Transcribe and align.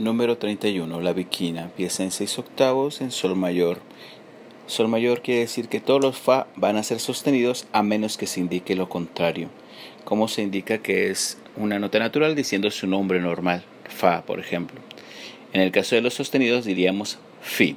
Número 0.00 0.38
31. 0.38 1.02
La 1.02 1.12
viquina. 1.12 1.68
Pieza 1.76 2.02
en 2.02 2.10
6 2.10 2.38
octavos 2.38 3.02
en 3.02 3.10
sol 3.10 3.36
mayor. 3.36 3.80
Sol 4.66 4.88
mayor 4.88 5.20
quiere 5.20 5.40
decir 5.40 5.68
que 5.68 5.78
todos 5.78 6.00
los 6.00 6.16
fa 6.16 6.46
van 6.56 6.78
a 6.78 6.82
ser 6.82 7.00
sostenidos 7.00 7.66
a 7.72 7.82
menos 7.82 8.16
que 8.16 8.26
se 8.26 8.40
indique 8.40 8.74
lo 8.74 8.88
contrario. 8.88 9.50
Como 10.06 10.26
se 10.26 10.40
indica 10.40 10.78
que 10.78 11.10
es 11.10 11.36
una 11.54 11.78
nota 11.78 11.98
natural 11.98 12.34
diciendo 12.34 12.70
su 12.70 12.86
nombre 12.86 13.20
normal? 13.20 13.62
Fa, 13.90 14.22
por 14.22 14.40
ejemplo. 14.40 14.80
En 15.52 15.60
el 15.60 15.70
caso 15.70 15.96
de 15.96 16.00
los 16.00 16.14
sostenidos 16.14 16.64
diríamos 16.64 17.18
fi. 17.42 17.76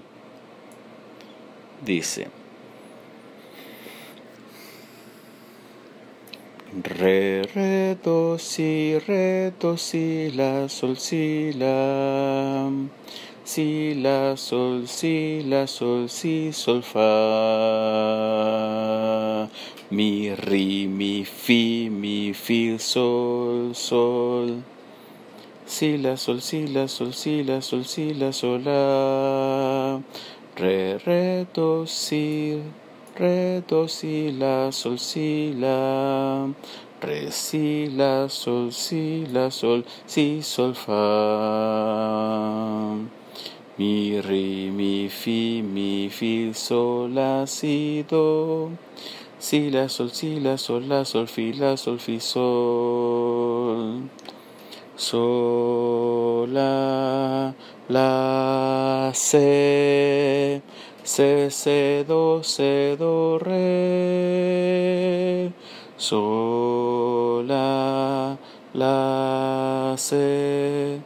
Dice. 1.86 2.28
Re, 6.82 7.44
re, 7.54 7.96
do, 8.02 8.36
si, 8.40 8.98
re, 8.98 9.54
do, 9.60 9.78
si, 9.78 10.32
la, 10.32 10.68
sol, 10.68 10.98
si, 10.98 11.52
la. 11.54 12.72
Si, 13.46 13.94
la, 14.02 14.36
sol, 14.36 14.88
si, 14.88 15.44
la, 15.44 15.68
sol, 15.68 16.10
si, 16.10 16.52
sol, 16.52 16.82
fa. 16.82 17.08
Mi, 19.92 20.34
ri, 20.34 20.88
mi, 20.88 21.24
fi, 21.24 21.90
mi, 21.92 22.34
fi, 22.34 22.80
sol, 22.80 23.76
sol. 23.76 24.64
Si, 25.68 25.98
la, 25.98 26.18
sol, 26.18 26.42
si, 26.42 26.66
la, 26.66 26.88
sol, 26.88 27.14
si, 27.14 27.44
la, 27.44 27.62
sol, 27.62 27.86
si, 27.86 28.16
la, 28.16 28.32
sol, 28.32 28.64
la. 28.64 30.02
Re, 30.58 30.98
re, 31.06 31.46
do, 31.54 31.86
si, 31.86 32.64
re, 33.16 33.64
do, 33.68 33.88
si, 33.88 34.32
la, 34.32 34.72
sol, 34.72 34.98
si, 34.98 35.54
la, 35.54 36.50
re, 37.02 37.32
si, 37.32 37.88
la, 37.88 38.28
sol, 38.28 38.72
si, 38.72 39.26
la, 39.28 39.50
sol, 39.52 39.86
si, 40.08 40.42
sol, 40.42 40.74
fa, 40.74 40.98
mi, 43.78 44.20
ri, 44.22 44.72
mi, 44.72 45.10
fi, 45.10 45.62
mi, 45.62 46.10
fi, 46.10 46.52
sol, 46.54 47.14
la, 47.14 47.46
si, 47.46 48.04
do, 48.10 48.72
si, 49.38 49.70
la, 49.70 49.88
sol, 49.88 50.10
si, 50.10 50.40
la, 50.40 50.58
sol, 50.58 50.88
la, 50.88 51.04
sol, 51.06 51.28
fi, 51.28 51.54
la, 51.54 51.76
sol, 51.78 52.00
fi, 52.00 52.20
sol, 52.20 54.10
sol, 54.96 56.50
la, 56.52 57.54
la, 57.90 59.12
se, 59.14 60.63
se, 61.04 61.50
se, 61.52 62.06
do, 62.08 62.42
se, 62.44 62.96
do, 62.98 63.38
re, 63.40 64.74
sol, 65.98 67.46
la, 67.46 68.38
la, 68.74 69.96
se, 69.98 71.02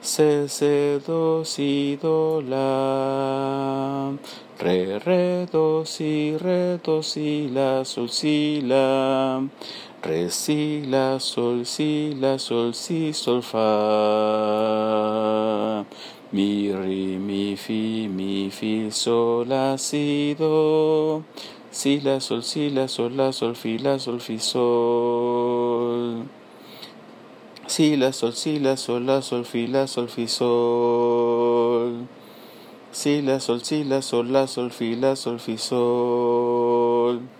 se, 0.00 0.48
se, 0.48 1.00
do, 1.06 1.44
si, 1.44 1.98
do, 2.02 2.40
la, 2.40 4.12
re, 4.58 4.98
re, 4.98 5.46
do, 5.52 5.84
si, 5.84 6.36
re, 6.36 6.78
do, 6.82 7.00
si, 7.02 7.48
la, 7.48 7.84
sol, 7.84 8.08
si, 8.08 8.60
la, 8.62 9.40
re, 10.02 10.30
si, 10.30 10.82
la, 10.86 11.18
sol, 11.20 11.64
si, 11.64 12.12
la, 12.18 12.38
sol, 12.38 12.74
si, 12.74 13.12
sol, 13.12 13.40
fa, 13.42 13.68
mi, 16.30 16.70
ri, 16.72 17.16
mi, 17.16 17.56
fi, 17.56 18.06
mi, 18.08 18.50
fi, 18.50 18.90
sol, 18.90 19.48
la, 19.48 19.78
si, 19.78 20.36
do, 20.38 21.24
si, 21.70 22.00
la, 22.00 22.20
sol, 22.20 22.42
si, 22.42 22.68
la, 22.68 22.86
sol, 22.86 23.16
la, 23.16 23.32
sol, 23.32 23.54
fi, 23.54 23.78
la, 23.78 23.98
sol, 23.98 24.20
fi, 24.20 24.38
sol. 24.38 26.26
Si, 27.66 27.96
la, 27.96 28.12
sol, 28.12 28.34
si, 28.34 28.58
la, 28.58 28.76
sol, 28.76 29.06
la, 29.06 29.22
sol, 29.22 29.44
fi, 29.44 29.66
sol, 29.86 30.08
fi. 30.08 30.26
Si, 32.92 33.22
la, 33.22 33.40
sol, 33.40 33.62
si, 33.62 33.84
la, 33.84 34.02
sol, 34.02 34.30
la, 34.30 34.46
sol, 34.46 34.70
fi, 34.70 34.96
sol, 34.96 35.38
fi. 35.38 37.37